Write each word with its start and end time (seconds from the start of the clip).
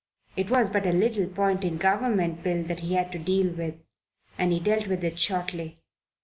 It 0.35 0.49
was 0.49 0.67
but 0.67 0.87
a 0.87 0.91
little 0.91 1.27
point 1.27 1.63
in 1.63 1.75
a 1.75 1.77
Government 1.77 2.41
Bill 2.41 2.63
that 2.63 2.79
he 2.79 2.95
had 2.95 3.11
to 3.11 3.19
deal 3.19 3.51
with, 3.53 3.75
and 4.35 4.51
he 4.51 4.59
dealt 4.59 4.87
with 4.87 5.03
it 5.03 5.19
shortly. 5.19 5.77